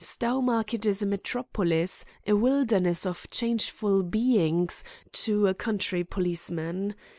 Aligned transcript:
Stowmarket 0.03 0.83
is 0.87 1.03
a 1.03 1.05
metropolis, 1.05 2.05
a 2.25 2.35
wilderness 2.35 3.05
of 3.05 3.29
changeful 3.29 4.01
beings, 4.01 4.83
to 5.11 5.45
a 5.45 5.53
country 5.53 6.03
policeman. 6.03 6.95